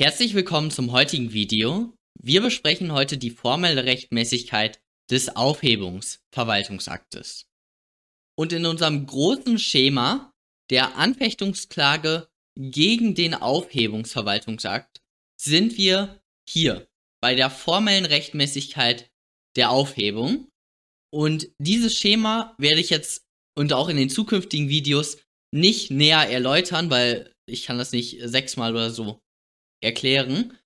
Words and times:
Herzlich 0.00 0.34
willkommen 0.34 0.70
zum 0.70 0.92
heutigen 0.92 1.32
Video. 1.32 1.92
Wir 2.22 2.40
besprechen 2.40 2.92
heute 2.92 3.18
die 3.18 3.32
formelle 3.32 3.82
Rechtmäßigkeit 3.82 4.80
des 5.10 5.34
Aufhebungsverwaltungsaktes. 5.34 7.48
Und 8.38 8.52
in 8.52 8.64
unserem 8.64 9.06
großen 9.06 9.58
Schema 9.58 10.32
der 10.70 10.98
Anfechtungsklage 10.98 12.28
gegen 12.56 13.16
den 13.16 13.34
Aufhebungsverwaltungsakt 13.34 15.00
sind 15.36 15.76
wir 15.76 16.22
hier 16.48 16.86
bei 17.20 17.34
der 17.34 17.50
formellen 17.50 18.06
Rechtmäßigkeit 18.06 19.10
der 19.56 19.72
Aufhebung. 19.72 20.46
Und 21.12 21.50
dieses 21.58 21.98
Schema 21.98 22.54
werde 22.56 22.80
ich 22.80 22.90
jetzt 22.90 23.24
und 23.56 23.72
auch 23.72 23.88
in 23.88 23.96
den 23.96 24.10
zukünftigen 24.10 24.68
Videos 24.68 25.18
nicht 25.52 25.90
näher 25.90 26.30
erläutern, 26.30 26.88
weil 26.88 27.34
ich 27.46 27.64
kann 27.64 27.78
das 27.78 27.90
nicht 27.90 28.20
sechsmal 28.22 28.74
oder 28.74 28.92
so 28.92 29.18
erklären. 29.80 30.56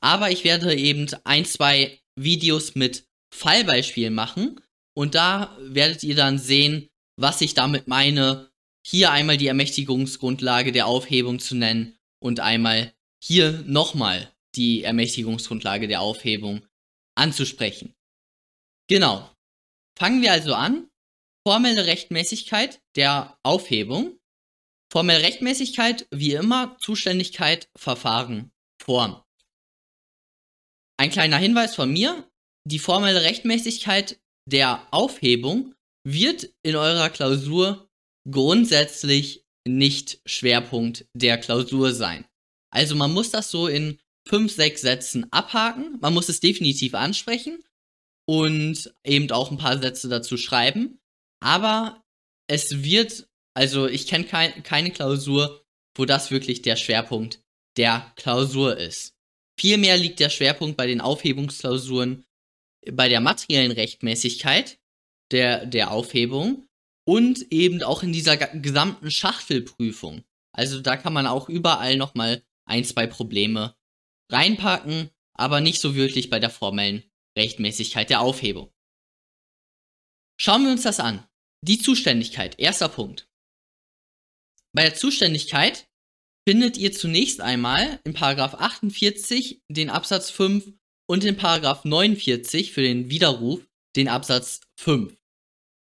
Aber 0.00 0.30
ich 0.30 0.44
werde 0.44 0.74
eben 0.74 1.08
ein, 1.24 1.44
zwei 1.44 2.00
Videos 2.16 2.74
mit 2.74 3.06
Fallbeispielen 3.34 4.14
machen 4.14 4.60
und 4.94 5.14
da 5.14 5.56
werdet 5.60 6.02
ihr 6.02 6.14
dann 6.14 6.38
sehen, 6.38 6.88
was 7.16 7.40
ich 7.40 7.54
damit 7.54 7.86
meine, 7.88 8.50
hier 8.86 9.10
einmal 9.10 9.36
die 9.36 9.48
Ermächtigungsgrundlage 9.48 10.72
der 10.72 10.86
Aufhebung 10.86 11.38
zu 11.38 11.56
nennen 11.56 11.96
und 12.22 12.40
einmal 12.40 12.94
hier 13.22 13.64
nochmal 13.66 14.32
die 14.54 14.84
Ermächtigungsgrundlage 14.84 15.88
der 15.88 16.00
Aufhebung 16.00 16.64
anzusprechen. 17.16 17.94
Genau. 18.88 19.30
Fangen 19.98 20.22
wir 20.22 20.32
also 20.32 20.54
an. 20.54 20.88
Formelle 21.46 21.86
Rechtmäßigkeit 21.86 22.80
der 22.94 23.38
Aufhebung. 23.42 24.18
Formelle 24.92 25.22
Rechtmäßigkeit, 25.22 26.06
wie 26.10 26.32
immer, 26.32 26.76
Zuständigkeit, 26.78 27.68
Verfahren, 27.76 28.52
Form. 28.86 29.20
Ein 30.96 31.10
kleiner 31.10 31.38
Hinweis 31.38 31.74
von 31.74 31.92
mir. 31.92 32.30
Die 32.68 32.78
formelle 32.78 33.22
Rechtmäßigkeit 33.22 34.20
der 34.48 34.86
Aufhebung 34.92 35.74
wird 36.04 36.48
in 36.62 36.76
eurer 36.76 37.10
Klausur 37.10 37.90
grundsätzlich 38.30 39.44
nicht 39.66 40.20
Schwerpunkt 40.24 41.06
der 41.14 41.36
Klausur 41.38 41.92
sein. 41.92 42.26
Also 42.72 42.94
man 42.94 43.12
muss 43.12 43.30
das 43.30 43.50
so 43.50 43.66
in 43.66 43.98
fünf, 44.28 44.52
sechs 44.52 44.82
Sätzen 44.82 45.26
abhaken. 45.32 45.98
Man 46.00 46.14
muss 46.14 46.28
es 46.28 46.38
definitiv 46.38 46.94
ansprechen 46.94 47.64
und 48.24 48.94
eben 49.04 49.28
auch 49.32 49.50
ein 49.50 49.58
paar 49.58 49.78
Sätze 49.78 50.08
dazu 50.08 50.36
schreiben. 50.36 51.00
Aber 51.40 52.04
es 52.48 52.84
wird, 52.84 53.28
also 53.54 53.88
ich 53.88 54.06
kenne 54.06 54.26
kein, 54.26 54.62
keine 54.62 54.92
Klausur, 54.92 55.64
wo 55.96 56.04
das 56.04 56.30
wirklich 56.30 56.62
der 56.62 56.76
Schwerpunkt 56.76 57.40
der 57.76 58.12
Klausur 58.16 58.76
ist. 58.76 59.14
Vielmehr 59.58 59.96
liegt 59.96 60.20
der 60.20 60.30
Schwerpunkt 60.30 60.76
bei 60.76 60.86
den 60.86 61.00
Aufhebungsklausuren 61.00 62.24
bei 62.92 63.08
der 63.08 63.20
materiellen 63.20 63.72
Rechtmäßigkeit 63.72 64.78
der, 65.32 65.66
der 65.66 65.90
Aufhebung 65.90 66.68
und 67.04 67.50
eben 67.52 67.82
auch 67.82 68.02
in 68.02 68.12
dieser 68.12 68.36
gesamten 68.36 69.10
Schachtelprüfung. 69.10 70.24
Also 70.52 70.80
da 70.80 70.96
kann 70.96 71.12
man 71.12 71.26
auch 71.26 71.48
überall 71.48 71.96
nochmal 71.96 72.42
ein, 72.64 72.84
zwei 72.84 73.06
Probleme 73.06 73.76
reinpacken, 74.30 75.10
aber 75.34 75.60
nicht 75.60 75.80
so 75.80 75.94
wirklich 75.94 76.30
bei 76.30 76.38
der 76.38 76.50
formellen 76.50 77.02
Rechtmäßigkeit 77.36 78.10
der 78.10 78.20
Aufhebung. 78.20 78.72
Schauen 80.38 80.64
wir 80.64 80.72
uns 80.72 80.82
das 80.82 81.00
an. 81.00 81.26
Die 81.62 81.78
Zuständigkeit, 81.78 82.58
erster 82.58 82.88
Punkt. 82.88 83.28
Bei 84.72 84.82
der 84.82 84.94
Zuständigkeit 84.94 85.85
findet 86.46 86.76
ihr 86.76 86.92
zunächst 86.92 87.40
einmal 87.40 88.00
in 88.04 88.14
Paragraph 88.14 88.54
48 88.54 89.62
den 89.68 89.90
Absatz 89.90 90.30
5 90.30 90.72
und 91.08 91.24
in 91.24 91.36
Paragraph 91.36 91.84
49 91.84 92.72
für 92.72 92.82
den 92.82 93.10
Widerruf 93.10 93.66
den 93.96 94.08
Absatz 94.08 94.60
5. 94.78 95.16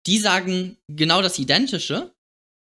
Die 0.06 0.18
sagen 0.18 0.78
genau 0.88 1.22
das 1.22 1.40
Identische. 1.40 2.14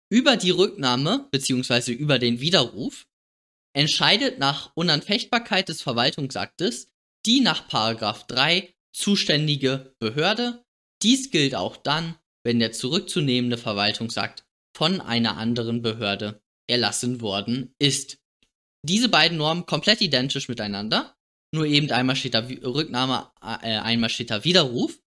Über 0.09 0.37
die 0.37 0.51
Rücknahme 0.51 1.27
bzw. 1.33 1.93
über 1.93 2.21
den 2.21 2.41
Widerruf 2.41 3.09
entscheidet 3.75 4.39
nach 4.39 4.71
Unanfechtbarkeit 4.75 5.69
des 5.69 5.83
Verwaltungsaktes 5.83 6.89
die 7.27 7.41
nach 7.41 7.67
Paragraph 7.67 8.27
3 8.29 8.73
zuständige 8.95 9.95
Behörde. 9.99 10.65
Dies 11.03 11.31
gilt 11.33 11.57
auch 11.57 11.77
dann, 11.77 12.17
wenn 12.45 12.61
der 12.61 12.73
zurückzunehmende 12.73 13.59
Verwaltungsakt 13.59 14.45
von 14.77 15.01
einer 15.01 15.37
anderen 15.37 15.83
Behörde 15.83 16.41
erlassen 16.69 17.21
worden 17.21 17.75
ist. 17.79 18.19
Diese 18.83 19.09
beiden 19.09 19.39
Normen 19.39 19.67
komplett 19.67 20.01
identisch 20.01 20.49
miteinander, 20.49 21.17
nur 21.53 21.67
eben 21.67 21.91
einmal 21.91 22.17
steht 22.17 22.35
da 22.35 22.41
Rücknahme, 22.41 23.31
äh, 23.41 23.79
einmal 23.79 24.11
steht 24.11 24.31
da 24.31 24.45
Widerruf. 24.45 25.01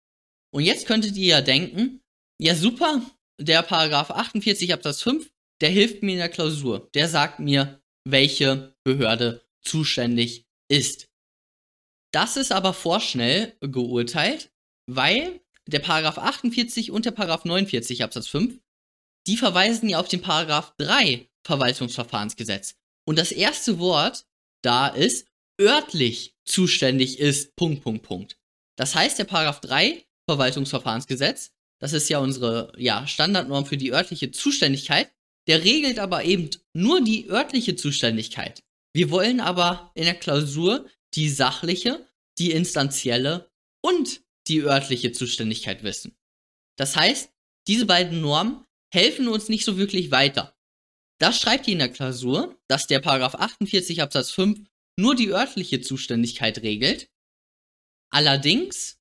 Und 0.53 0.63
jetzt 0.63 0.87
könntet 0.87 1.15
ihr 1.17 1.27
ja 1.27 1.41
denken, 1.41 2.01
ja 2.39 2.55
super, 2.55 3.01
der 3.39 3.61
Paragraph 3.61 4.11
48 4.11 4.73
Absatz 4.73 5.01
5, 5.01 5.31
der 5.61 5.69
hilft 5.69 6.03
mir 6.03 6.13
in 6.13 6.19
der 6.19 6.29
Klausur. 6.29 6.89
Der 6.93 7.07
sagt 7.07 7.39
mir, 7.39 7.81
welche 8.05 8.75
Behörde 8.83 9.41
zuständig 9.61 10.45
ist. 10.69 11.09
Das 12.13 12.37
ist 12.37 12.51
aber 12.51 12.73
vorschnell 12.73 13.57
geurteilt, 13.59 14.51
weil 14.89 15.41
der 15.67 15.79
Paragraph 15.79 16.17
48 16.17 16.91
und 16.91 17.05
der 17.05 17.11
Paragraph 17.11 17.43
49 17.43 18.03
Absatz 18.03 18.27
5, 18.27 18.59
die 19.27 19.37
verweisen 19.37 19.89
ja 19.89 19.99
auf 19.99 20.07
den 20.07 20.21
Paragraph 20.21 20.73
3 20.77 21.27
Verwaltungsverfahrensgesetz. 21.47 22.75
Und 23.05 23.17
das 23.17 23.31
erste 23.31 23.79
Wort 23.79 24.25
da 24.61 24.87
ist 24.87 25.27
örtlich 25.59 26.35
zuständig 26.45 27.19
ist, 27.19 27.55
Punkt, 27.55 27.83
Punkt, 27.83 28.03
Punkt. 28.03 28.37
Das 28.75 28.95
heißt, 28.95 29.17
der 29.17 29.23
Paragraph 29.23 29.61
3 29.61 30.05
Verwaltungsverfahrensgesetz, 30.29 31.51
das 31.79 31.93
ist 31.93 32.09
ja 32.09 32.19
unsere 32.19 32.73
ja, 32.77 33.07
Standardnorm 33.07 33.65
für 33.65 33.77
die 33.77 33.93
örtliche 33.93 34.31
Zuständigkeit, 34.31 35.11
der 35.47 35.63
regelt 35.63 35.99
aber 35.99 36.25
eben 36.25 36.49
nur 36.73 37.01
die 37.01 37.29
örtliche 37.29 37.75
Zuständigkeit. 37.75 38.63
Wir 38.93 39.09
wollen 39.09 39.39
aber 39.39 39.91
in 39.95 40.03
der 40.03 40.15
Klausur 40.15 40.85
die 41.13 41.29
sachliche, 41.29 42.05
die 42.37 42.51
instanzielle 42.51 43.49
und 43.81 44.21
die 44.47 44.61
örtliche 44.63 45.13
Zuständigkeit 45.13 45.83
wissen. 45.83 46.17
Das 46.77 46.95
heißt, 46.95 47.31
diese 47.67 47.85
beiden 47.85 48.21
Normen 48.21 48.65
helfen 48.93 49.27
uns 49.27 49.47
nicht 49.47 49.65
so 49.65 49.77
wirklich 49.77 50.11
weiter. 50.11 50.56
Das 51.19 51.39
schreibt 51.39 51.67
ihr 51.67 51.73
in 51.73 51.79
der 51.79 51.91
Klausur, 51.91 52.59
dass 52.67 52.87
der 52.87 52.99
Paragraph 52.99 53.35
48 53.35 54.01
Absatz 54.01 54.31
5 54.31 54.67
nur 54.99 55.15
die 55.15 55.29
örtliche 55.29 55.81
Zuständigkeit 55.81 56.59
regelt. 56.59 57.09
Allerdings 58.11 58.99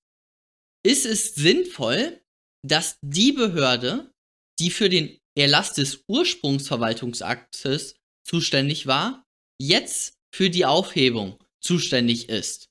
ist 0.82 1.06
es 1.06 1.34
sinnvoll, 1.34 2.22
dass 2.62 2.99
die 3.03 3.32
Behörde, 3.32 4.12
die 4.59 4.71
für 4.71 4.88
den 4.88 5.19
Erlass 5.37 5.75
des 5.75 6.05
Ursprungsverwaltungsaktes 6.09 7.97
zuständig 8.25 8.87
war, 8.87 9.26
jetzt 9.60 10.19
für 10.34 10.50
die 10.50 10.65
Aufhebung 10.65 11.38
zuständig 11.60 12.28
ist. 12.28 12.71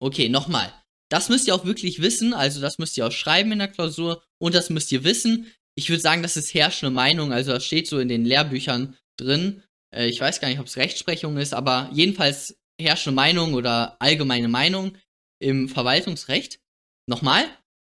Okay, 0.00 0.28
nochmal. 0.28 0.72
Das 1.08 1.28
müsst 1.28 1.46
ihr 1.46 1.54
auch 1.54 1.64
wirklich 1.64 2.00
wissen, 2.00 2.34
also 2.34 2.60
das 2.60 2.78
müsst 2.78 2.96
ihr 2.96 3.06
auch 3.06 3.12
schreiben 3.12 3.52
in 3.52 3.58
der 3.58 3.68
Klausur 3.68 4.24
und 4.38 4.54
das 4.54 4.70
müsst 4.70 4.90
ihr 4.90 5.04
wissen, 5.04 5.52
ich 5.76 5.90
würde 5.90 6.00
sagen, 6.00 6.22
das 6.22 6.36
ist 6.36 6.54
herrschende 6.54 6.90
Meinung, 6.90 7.32
also 7.32 7.52
das 7.52 7.64
steht 7.64 7.86
so 7.86 7.98
in 7.98 8.08
den 8.08 8.24
Lehrbüchern 8.24 8.96
drin. 9.18 9.62
Äh, 9.94 10.08
ich 10.08 10.20
weiß 10.20 10.40
gar 10.40 10.48
nicht, 10.48 10.58
ob 10.58 10.66
es 10.66 10.76
Rechtsprechung 10.76 11.36
ist, 11.36 11.54
aber 11.54 11.90
jedenfalls 11.92 12.58
herrschende 12.80 13.14
Meinung 13.14 13.54
oder 13.54 14.00
allgemeine 14.00 14.48
Meinung 14.48 14.96
im 15.38 15.68
Verwaltungsrecht. 15.68 16.60
Nochmal, 17.08 17.44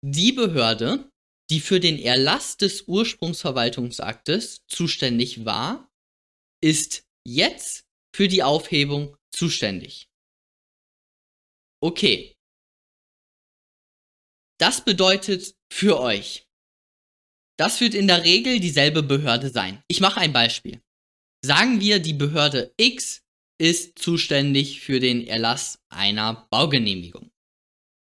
die 0.05 0.33
Behörde, 0.33 1.11
die 1.51 1.61
für 1.61 1.81
den 1.81 1.99
Erlass 1.99 2.57
des 2.57 2.83
Ursprungsverwaltungsaktes 2.83 4.67
zuständig 4.69 5.45
war, 5.45 5.91
ist 6.63 7.05
jetzt 7.27 7.85
für 8.15 8.29
die 8.29 8.43
Aufhebung 8.43 9.17
zuständig. 9.35 10.09
Okay. 11.83 12.37
Das 14.59 14.85
bedeutet 14.85 15.55
für 15.73 15.99
euch, 15.99 16.47
das 17.61 17.79
wird 17.83 17.93
in 17.95 18.07
der 18.07 18.25
Regel 18.25 18.59
dieselbe 18.59 19.03
Behörde 19.03 19.51
sein. 19.51 19.83
Ich 19.87 20.01
mache 20.01 20.19
ein 20.19 20.33
Beispiel. 20.33 20.81
Sagen 21.45 21.79
wir, 21.79 21.99
die 21.99 22.15
Behörde 22.15 22.73
X 22.79 23.23
ist 23.61 23.99
zuständig 23.99 24.81
für 24.81 24.99
den 24.99 25.27
Erlass 25.27 25.79
einer 25.91 26.49
Baugenehmigung. 26.51 27.31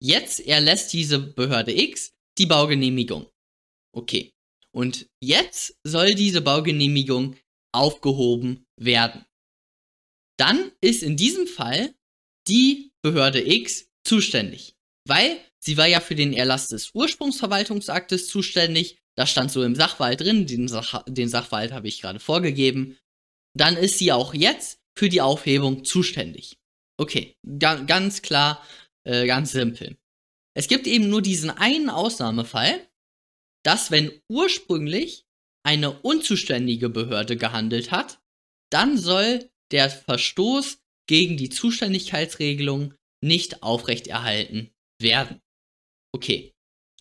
Jetzt 0.02 0.40
erlässt 0.40 0.92
diese 0.92 1.18
Behörde 1.18 1.72
X 1.72 2.12
die 2.36 2.44
Baugenehmigung. 2.44 3.26
Okay. 3.96 4.34
Und 4.70 5.08
jetzt 5.18 5.78
soll 5.82 6.14
diese 6.14 6.42
Baugenehmigung 6.42 7.34
aufgehoben 7.72 8.66
werden. 8.78 9.24
Dann 10.38 10.72
ist 10.82 11.02
in 11.02 11.16
diesem 11.16 11.46
Fall 11.46 11.94
die 12.46 12.92
Behörde 13.02 13.40
X 13.50 13.88
zuständig, 14.04 14.76
weil 15.06 15.40
sie 15.58 15.78
war 15.78 15.86
ja 15.86 16.00
für 16.00 16.14
den 16.14 16.34
Erlass 16.34 16.68
des 16.68 16.94
Ursprungsverwaltungsaktes 16.94 18.28
zuständig 18.28 18.98
das 19.18 19.30
stand 19.30 19.50
so 19.50 19.64
im 19.64 19.74
Sachverhalt 19.74 20.20
drin, 20.20 20.46
den, 20.46 20.68
Sach 20.68 21.02
den 21.08 21.28
Sachverhalt 21.28 21.72
habe 21.72 21.88
ich 21.88 22.00
gerade 22.00 22.20
vorgegeben. 22.20 22.96
Dann 23.52 23.76
ist 23.76 23.98
sie 23.98 24.12
auch 24.12 24.32
jetzt 24.32 24.78
für 24.96 25.08
die 25.08 25.20
Aufhebung 25.20 25.84
zuständig. 25.84 26.56
Okay, 27.00 27.36
ga 27.58 27.80
ganz 27.80 28.22
klar, 28.22 28.64
äh, 29.04 29.26
ganz 29.26 29.50
simpel. 29.50 29.96
Es 30.56 30.68
gibt 30.68 30.86
eben 30.86 31.08
nur 31.08 31.20
diesen 31.20 31.50
einen 31.50 31.90
Ausnahmefall, 31.90 32.88
dass 33.64 33.90
wenn 33.90 34.12
ursprünglich 34.30 35.24
eine 35.66 35.98
unzuständige 36.00 36.88
Behörde 36.88 37.36
gehandelt 37.36 37.90
hat, 37.90 38.20
dann 38.70 38.96
soll 38.98 39.50
der 39.72 39.90
Verstoß 39.90 40.78
gegen 41.08 41.36
die 41.36 41.50
Zuständigkeitsregelung 41.50 42.94
nicht 43.20 43.64
aufrechterhalten 43.64 44.70
werden. 45.00 45.40
Okay. 46.14 46.52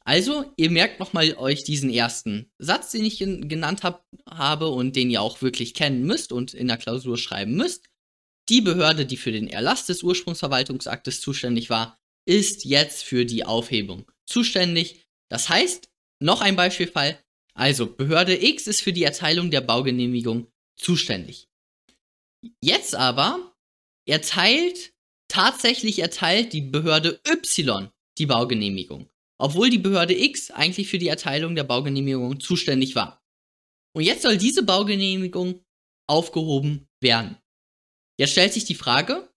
Also, 0.07 0.54
ihr 0.56 0.71
merkt 0.71 1.01
nochmal 1.01 1.33
euch 1.33 1.65
diesen 1.65 1.89
ersten 1.89 2.50
Satz, 2.59 2.92
den 2.92 3.04
ich 3.04 3.19
genannt 3.19 3.83
hab, 3.83 4.07
habe 4.25 4.69
und 4.69 4.95
den 4.95 5.09
ihr 5.09 5.21
auch 5.21 5.42
wirklich 5.42 5.74
kennen 5.74 6.04
müsst 6.04 6.31
und 6.31 6.54
in 6.54 6.69
der 6.69 6.77
Klausur 6.77 7.18
schreiben 7.18 7.56
müsst. 7.56 7.89
Die 8.48 8.62
Behörde, 8.62 9.06
die 9.06 9.18
für 9.18 9.33
den 9.33 9.50
Erlass 9.50 9.86
des 9.86 10.04
Ursprungsverwaltungsaktes 10.04 11.19
zuständig 11.19 11.69
war, 11.69 11.98
ist 12.25 12.63
jetzt 12.63 13.04
für 13.04 13.25
die 13.25 13.44
Aufhebung 13.44 14.09
zuständig. 14.25 15.06
Das 15.30 15.50
heißt, 15.50 15.89
noch 16.21 16.39
ein 16.39 16.56
Beispielfall. 16.56 17.21
Also, 17.53 17.86
Behörde 17.86 18.42
X 18.42 18.68
ist 18.68 18.81
für 18.81 18.94
die 18.94 19.03
Erteilung 19.03 19.51
der 19.51 19.62
Baugenehmigung 19.62 20.48
zuständig. 20.80 21.50
Jetzt 22.63 22.95
aber 22.95 23.57
erteilt, 24.07 24.94
tatsächlich 25.27 26.00
erteilt 26.00 26.53
die 26.53 26.62
Behörde 26.62 27.19
Y 27.27 27.89
die 28.18 28.25
Baugenehmigung, 28.25 29.10
obwohl 29.39 29.69
die 29.69 29.78
Behörde 29.78 30.18
X 30.19 30.51
eigentlich 30.51 30.88
für 30.88 30.98
die 30.98 31.07
Erteilung 31.07 31.56
der 31.56 31.63
Baugenehmigung 31.63 32.39
zuständig 32.39 32.95
war. 32.95 33.24
Und 33.95 34.04
jetzt 34.04 34.22
soll 34.22 34.38
diese 34.38 34.63
Baugenehmigung 34.63 35.63
aufgehoben 36.07 36.88
werden. 37.01 37.38
Jetzt 38.19 38.31
stellt 38.31 38.54
sich 38.54 38.66
die 38.66 38.75
Frage, 38.75 39.30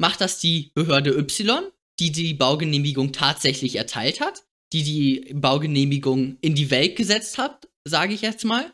macht 0.00 0.20
das 0.20 0.38
die 0.38 0.70
Behörde 0.74 1.16
Y, 1.16 1.70
die 1.98 2.12
die 2.12 2.34
Baugenehmigung 2.34 3.12
tatsächlich 3.12 3.76
erteilt 3.76 4.20
hat, 4.20 4.44
die 4.72 4.82
die 4.82 5.34
Baugenehmigung 5.34 6.38
in 6.40 6.54
die 6.54 6.70
Welt 6.70 6.96
gesetzt 6.96 7.38
hat, 7.38 7.68
sage 7.84 8.14
ich 8.14 8.22
jetzt 8.22 8.44
mal, 8.44 8.72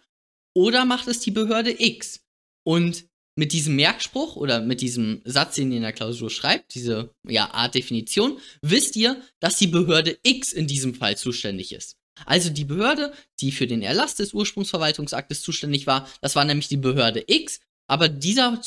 oder 0.55 0.85
macht 0.85 1.09
es 1.09 1.21
die 1.21 1.31
Behörde 1.31 1.75
X? 1.83 2.25
Und 2.67 3.07
mit 3.37 3.53
diesem 3.53 3.77
Merkspruch 3.77 4.37
oder 4.37 4.61
mit 4.61 4.81
diesem 4.81 5.21
Satz, 5.25 5.57
den 5.57 5.71
ihr 5.71 5.79
in 5.79 5.83
der 5.83 5.93
Klausur 5.93 6.31
schreibt, 6.31 6.75
diese 6.75 7.15
ja, 7.27 7.51
Art 7.51 7.75
Definition, 7.75 8.39
wisst 8.63 8.97
ihr, 8.97 9.21
dass 9.41 9.57
die 9.57 9.67
Behörde 9.67 10.19
X 10.23 10.53
in 10.53 10.67
diesem 10.67 10.95
Fall 10.95 11.17
zuständig 11.17 11.73
ist. 11.73 11.97
Also 12.27 12.51
die 12.51 12.65
Behörde, 12.65 13.13
die 13.41 13.51
für 13.51 13.67
den 13.67 13.83
Erlass 13.83 14.15
des 14.15 14.35
Ursprungsverwaltungsaktes 14.35 15.43
zuständig 15.43 15.87
war, 15.87 16.09
das 16.21 16.37
war 16.37 16.45
nämlich 16.45 16.69
die 16.69 16.77
Behörde 16.77 17.25
X, 17.27 17.61
aber 17.89 18.09
dieser 18.09 18.63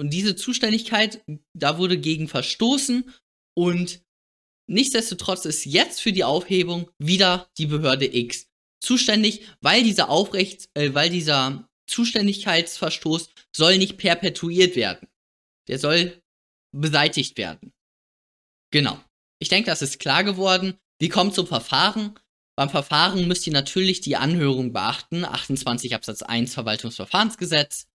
diese 0.00 0.34
Zuständigkeit, 0.34 1.22
da 1.54 1.78
wurde 1.78 1.98
gegen 1.98 2.26
verstoßen 2.26 3.12
und 3.54 4.00
nichtsdestotrotz 4.68 5.44
ist 5.44 5.66
jetzt 5.66 6.00
für 6.00 6.12
die 6.12 6.24
Aufhebung 6.24 6.90
wieder 6.98 7.48
die 7.58 7.66
Behörde 7.66 8.12
X 8.16 8.48
zuständig, 8.82 9.42
weil 9.60 9.82
dieser 9.82 10.08
Aufrecht, 10.08 10.68
äh, 10.74 10.94
weil 10.94 11.10
dieser 11.10 11.68
Zuständigkeitsverstoß 11.88 13.30
soll 13.56 13.78
nicht 13.78 13.96
perpetuiert 13.96 14.76
werden. 14.76 15.08
Der 15.68 15.78
soll 15.78 16.22
beseitigt 16.72 17.38
werden. 17.38 17.72
Genau. 18.70 19.00
Ich 19.38 19.48
denke, 19.48 19.70
das 19.70 19.82
ist 19.82 19.98
klar 19.98 20.24
geworden. 20.24 20.78
Wie 20.98 21.08
kommt 21.08 21.34
zum 21.34 21.46
Verfahren? 21.46 22.18
Beim 22.56 22.70
Verfahren 22.70 23.28
müsst 23.28 23.46
ihr 23.46 23.52
natürlich 23.52 24.00
die 24.00 24.16
Anhörung 24.16 24.72
beachten, 24.72 25.24
28 25.24 25.94
Absatz 25.94 26.22
1 26.22 26.54
Verwaltungsverfahrensgesetz. 26.54 27.86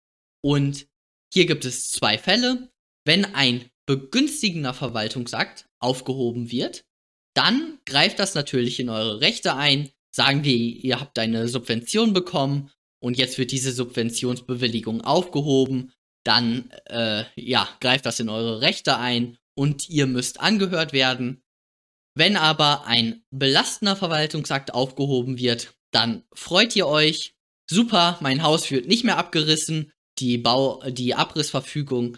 Und 0.43 0.87
hier 1.33 1.45
gibt 1.45 1.65
es 1.65 1.91
zwei 1.91 2.17
Fälle. 2.17 2.71
Wenn 3.05 3.25
ein 3.33 3.69
begünstigender 3.87 4.73
Verwaltungsakt 4.73 5.67
aufgehoben 5.79 6.51
wird, 6.51 6.85
dann 7.33 7.79
greift 7.85 8.19
das 8.19 8.35
natürlich 8.35 8.79
in 8.79 8.89
eure 8.89 9.21
Rechte 9.21 9.55
ein. 9.55 9.89
Sagen 10.13 10.43
wir, 10.43 10.55
ihr 10.55 10.99
habt 10.99 11.17
eine 11.17 11.47
Subvention 11.47 12.13
bekommen 12.13 12.69
und 13.01 13.17
jetzt 13.17 13.37
wird 13.37 13.51
diese 13.51 13.71
Subventionsbewilligung 13.71 15.01
aufgehoben, 15.01 15.91
dann 16.23 16.69
äh, 16.85 17.23
ja, 17.35 17.67
greift 17.79 18.05
das 18.05 18.19
in 18.19 18.29
eure 18.29 18.61
Rechte 18.61 18.97
ein 18.97 19.37
und 19.55 19.89
ihr 19.89 20.07
müsst 20.07 20.39
angehört 20.39 20.93
werden. 20.93 21.41
Wenn 22.13 22.35
aber 22.35 22.85
ein 22.85 23.23
belastender 23.31 23.95
Verwaltungsakt 23.95 24.73
aufgehoben 24.73 25.37
wird, 25.37 25.73
dann 25.91 26.23
freut 26.33 26.75
ihr 26.75 26.87
euch. 26.87 27.35
Super, 27.69 28.17
mein 28.21 28.43
Haus 28.43 28.69
wird 28.69 28.87
nicht 28.87 29.03
mehr 29.03 29.17
abgerissen. 29.17 29.91
Die 30.19 30.37
Bau, 30.37 30.83
die 30.89 31.15
Abrissverfügung 31.15 32.17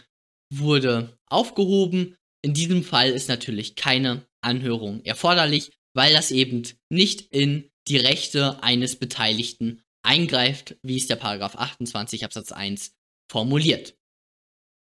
wurde 0.51 1.17
aufgehoben. 1.27 2.15
In 2.41 2.53
diesem 2.53 2.83
Fall 2.83 3.11
ist 3.11 3.29
natürlich 3.29 3.75
keine 3.75 4.25
Anhörung 4.41 5.01
erforderlich, 5.05 5.71
weil 5.93 6.13
das 6.13 6.31
eben 6.31 6.63
nicht 6.89 7.31
in 7.31 7.69
die 7.87 7.97
Rechte 7.97 8.61
eines 8.63 8.95
Beteiligten 8.95 9.82
eingreift, 10.03 10.77
wie 10.83 10.97
es 10.97 11.07
der 11.07 11.15
Paragraph 11.15 11.55
28 11.55 12.23
Absatz 12.23 12.51
1 12.51 12.95
formuliert. 13.31 13.97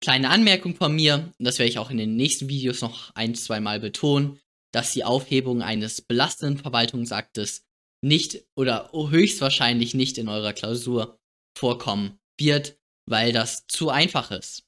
Kleine 0.01 0.30
Anmerkung 0.30 0.75
von 0.75 0.95
mir, 0.95 1.33
und 1.38 1.45
das 1.45 1.60
werde 1.60 1.69
ich 1.69 1.77
auch 1.77 1.92
in 1.92 1.98
den 1.98 2.16
nächsten 2.16 2.48
Videos 2.48 2.81
noch 2.81 3.13
ein, 3.16 3.36
zwei 3.36 3.60
Mal 3.60 3.80
betonen, 3.80 4.39
dass 4.74 4.94
die 4.94 5.04
Aufhebung 5.04 5.62
eines 5.62 6.01
belastenden 6.01 6.57
Verwaltungsaktes 6.57 7.66
nicht 8.01 8.45
oder 8.56 8.92
höchstwahrscheinlich 8.94 9.94
nicht 9.94 10.18
in 10.18 10.30
eurer 10.30 10.54
Klausur 10.54 11.19
vorkommen 11.57 12.18
wird, 12.39 12.80
weil 13.06 13.33
das 13.33 13.68
zu 13.68 13.89
einfach 13.89 14.31
ist. 14.31 14.63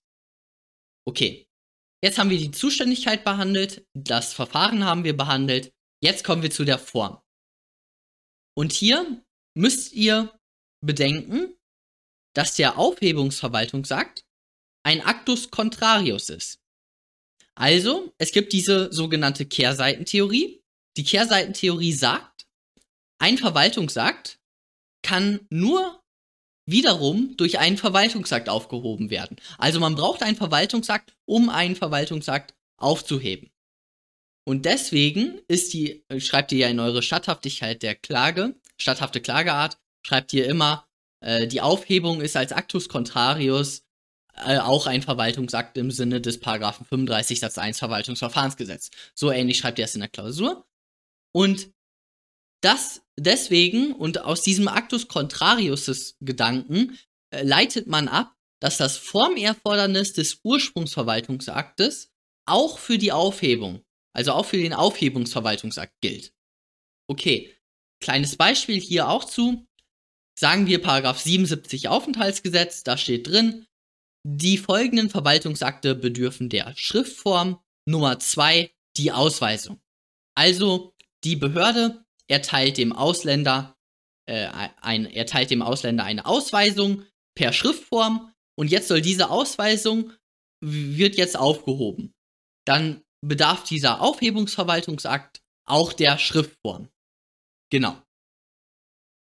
Okay, 1.08 1.48
jetzt 2.04 2.18
haben 2.18 2.30
wir 2.30 2.38
die 2.38 2.52
Zuständigkeit 2.52 3.24
behandelt, 3.24 3.88
das 3.94 4.34
Verfahren 4.34 4.84
haben 4.84 5.06
wir 5.06 5.16
behandelt, 5.16 5.74
jetzt 6.04 6.24
kommen 6.26 6.42
wir 6.42 6.52
zu 6.52 6.66
der 6.66 6.80
Form. 6.80 7.22
Und 8.58 8.74
hier 8.74 9.24
müsst 9.56 9.94
ihr 9.94 10.38
bedenken, 10.82 11.56
dass 12.34 12.56
der 12.56 12.78
Aufhebungsverwaltungsakt 12.78 14.26
ein 14.84 15.02
Actus 15.02 15.52
Contrarius 15.52 16.30
ist. 16.30 16.60
Also, 17.56 18.14
es 18.18 18.32
gibt 18.32 18.54
diese 18.54 18.92
sogenannte 18.92 19.46
Kehrseitentheorie. 19.46 20.64
Die 20.98 21.04
Kehrseitentheorie 21.04 21.94
sagt, 21.94 22.48
ein 23.20 23.38
Verwaltungsakt 23.38 24.40
kann 25.04 25.46
nur 25.50 26.02
wiederum 26.66 27.36
durch 27.38 27.60
einen 27.60 27.78
Verwaltungsakt 27.78 28.50
aufgehoben 28.50 29.10
werden. 29.10 29.38
Also 29.58 29.80
man 29.80 29.96
braucht 29.96 30.24
einen 30.24 30.38
Verwaltungsakt, 30.38 31.16
um 31.26 31.50
einen 31.50 31.76
Verwaltungsakt 31.76 32.56
aufzuheben. 32.78 33.52
Und 34.48 34.66
deswegen 34.66 35.40
ist 35.48 35.74
die, 35.74 36.04
schreibt 36.18 36.52
ihr 36.52 36.60
ja 36.60 36.68
in 36.70 36.80
eure 36.80 37.04
Statthaftigkeit 37.04 37.84
der 37.84 37.96
Klage, 37.96 38.56
statthafte 38.78 39.22
Klageart, 39.22 39.78
schreibt 40.06 40.34
ihr 40.34 40.48
immer, 40.48 40.88
äh, 41.22 41.48
die 41.48 41.62
Aufhebung 41.62 42.22
ist 42.22 42.36
als 42.36 42.52
Actus 42.52 42.90
Contrarius 42.90 43.84
äh, 44.36 44.58
auch 44.58 44.88
ein 44.88 45.02
Verwaltungsakt 45.02 45.78
im 45.78 45.92
Sinne 45.92 46.22
des 46.22 46.40
Paragraphen 46.40 46.86
35 46.86 47.40
Satz 47.40 47.58
1 47.58 47.80
Verwaltungsverfahrensgesetz. 47.80 48.92
So 49.14 49.32
ähnlich 49.32 49.58
schreibt 49.58 49.80
ihr 49.80 49.86
es 49.86 49.96
in 49.96 50.02
der 50.02 50.10
Klausur. 50.10 50.66
Und 51.34 51.72
das 52.62 53.02
deswegen 53.18 53.94
und 53.94 54.22
aus 54.22 54.42
diesem 54.42 54.68
Actus 54.68 55.08
Contrarius 55.08 56.16
Gedanken 56.20 56.98
äh, 57.32 57.44
leitet 57.44 57.88
man 57.88 58.08
ab, 58.08 58.36
dass 58.62 58.78
das 58.78 58.98
Formerfordernis 58.98 60.14
des 60.14 60.40
Ursprungsverwaltungsaktes 60.44 62.12
auch 62.46 62.78
für 62.78 62.98
die 62.98 63.12
Aufhebung, 63.12 63.84
also 64.14 64.34
auch 64.34 64.46
für 64.46 64.58
den 64.58 64.74
Aufhebungsverwaltungsakt 64.74 66.00
gilt. 66.02 66.34
Okay, 67.08 67.54
kleines 68.00 68.36
Beispiel 68.36 68.80
hier 68.80 69.10
auch 69.10 69.26
zu. 69.26 69.66
Sagen 70.42 70.66
wir 70.66 70.82
Paragraph 70.82 71.20
77 71.20 71.88
Aufenthaltsgesetz, 71.88 72.82
da 72.82 72.98
steht 72.98 73.28
drin, 73.28 73.68
die 74.28 74.58
folgenden 74.58 75.12
Verwaltungsakte 75.12 75.94
bedürfen 75.94 76.50
der 76.50 76.74
Schriftform. 76.76 77.60
Nummer 77.88 78.18
2 78.18 78.72
die 78.98 79.12
Ausweisung. 79.12 79.80
Also 80.36 80.96
die 81.24 81.36
Behörde 81.36 82.04
erteilt 82.28 82.80
dem 82.80 82.92
Ausländer 82.92 83.78
äh, 84.28 84.48
ein, 84.82 85.06
erteilt 85.06 85.52
dem 85.52 85.62
Ausländer 85.62 86.06
eine 86.06 86.26
Ausweisung 86.26 87.06
per 87.36 87.54
Schriftform 87.54 88.34
und 88.58 88.72
jetzt 88.72 88.88
soll 88.88 89.02
diese 89.02 89.30
Ausweisung 89.30 90.12
wird 90.60 91.18
jetzt 91.18 91.38
aufgehoben. 91.38 92.16
Dann 92.66 93.04
bedarf 93.24 93.64
dieser 93.64 94.02
Aufhebungsverwaltungsakt 94.02 95.44
auch 95.68 95.94
der 95.94 96.18
Schriftform. 96.18 96.90
Genau 97.70 97.96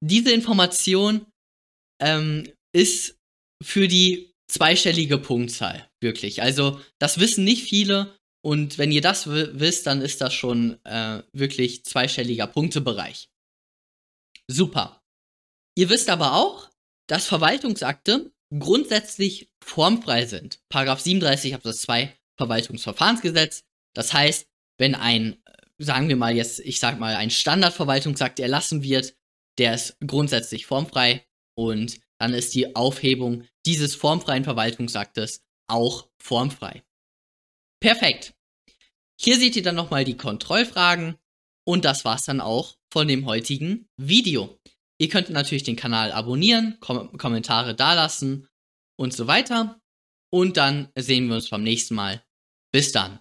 diese 0.01 0.33
Information 0.33 1.27
ähm, 2.01 2.53
ist 2.73 3.19
für 3.63 3.89
die 3.89 4.35
zweistellige 4.49 5.19
Punktzahl, 5.19 5.89
wirklich. 6.01 6.43
Also 6.43 6.81
das 6.99 7.19
wissen 7.19 7.45
nicht 7.45 7.65
viele 7.65 8.17
und 8.45 8.79
wenn 8.79 8.93
ihr 8.93 9.01
das 9.01 9.27
wisst, 9.29 9.87
dann 9.87 10.03
ist 10.03 10.21
das 10.21 10.33
schon 10.33 10.79
äh, 10.85 11.23
wirklich 11.33 11.85
zweistelliger 11.85 12.47
Punktebereich. 12.47 13.29
Super. 14.49 15.03
Ihr 15.77 15.91
wisst 15.91 16.09
aber 16.09 16.35
auch, 16.35 16.71
dass 17.09 17.27
Verwaltungsakte 17.27 18.33
grundsätzlich 18.57 19.51
formfrei 19.65 20.27
sind. 20.27 20.61
Paragraph 20.69 21.01
37 21.01 21.55
Absatz 21.55 21.83
2 21.83 22.17
Verwaltungsverfahrensgesetz. 22.39 23.65
Das 23.95 24.13
heißt, 24.13 24.47
wenn 24.79 24.95
ein, 24.95 25.43
sagen 25.79 26.09
wir 26.09 26.17
mal 26.17 26.37
jetzt, 26.37 26.61
ich 26.61 26.79
sag 26.79 27.01
mal, 27.01 27.17
ein 27.17 27.31
Standardverwaltungsakt 27.31 28.39
erlassen 28.39 28.83
wird, 28.83 29.17
der 29.59 29.75
ist 29.75 29.97
grundsätzlich 30.07 30.67
formfrei 30.67 31.27
und 31.57 32.01
dann 32.19 32.35
ist 32.35 32.55
die 32.55 32.75
Aufhebung 32.77 33.45
dieses 33.67 33.95
formfreien 33.95 34.45
Verwaltungsaktes 34.45 35.43
auch 35.69 36.09
formfrei. 36.19 36.83
Perfekt. 37.81 38.35
Hier 39.21 39.39
seht 39.39 39.57
ihr 39.57 39.63
dann 39.63 39.75
nochmal 39.75 40.05
die 40.05 40.17
Kontrollfragen 40.17 41.17
und 41.67 41.85
das 41.85 42.05
war's 42.05 42.25
dann 42.25 42.41
auch 42.41 42.77
von 42.93 43.09
dem 43.09 43.27
heutigen 43.27 43.89
Video. 43.97 44.59
Ihr 44.99 45.09
könnt 45.09 45.31
natürlich 45.31 45.63
den 45.63 45.77
Kanal 45.77 46.13
abonnieren, 46.13 46.79
Kom 46.81 47.17
Kommentare 47.19 47.75
dalassen 47.75 48.49
und 48.99 49.13
so 49.13 49.27
weiter. 49.27 49.81
Und 50.33 50.57
dann 50.57 50.91
sehen 50.97 51.29
wir 51.29 51.37
uns 51.37 51.51
beim 51.51 51.63
nächsten 51.63 51.95
Mal. 51.95 52.25
Bis 52.73 52.93
dann. 52.93 53.21